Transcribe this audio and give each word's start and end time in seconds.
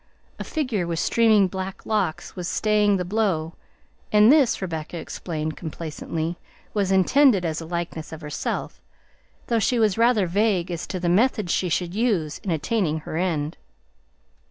A 0.39 0.43
figure 0.43 0.87
with 0.87 0.97
streaming 0.97 1.47
black 1.47 1.85
locks 1.85 2.35
was 2.35 2.47
staying 2.47 2.97
the 2.97 3.05
blow, 3.05 3.53
and 4.11 4.31
this, 4.31 4.59
Rebecca 4.59 4.97
explained 4.97 5.55
complacently, 5.55 6.37
was 6.73 6.91
intended 6.91 7.45
as 7.45 7.61
a 7.61 7.67
likeness 7.67 8.11
of 8.11 8.21
herself, 8.21 8.81
though 9.45 9.59
she 9.59 9.77
was 9.77 9.99
rather 9.99 10.25
vague 10.25 10.71
as 10.71 10.87
to 10.87 10.99
the 10.99 11.07
method 11.07 11.51
she 11.51 11.69
should 11.69 11.93
use 11.93 12.39
in 12.39 12.49
attaining 12.49 13.01
her 13.01 13.15
end. 13.15 13.57